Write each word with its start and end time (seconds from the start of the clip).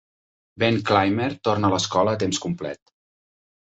Ben 0.63 0.79
Clymer 0.87 1.29
torna 1.51 1.71
a 1.71 1.73
l'escola 1.77 2.19
a 2.19 2.23
temps 2.27 2.45
complet. 2.49 2.95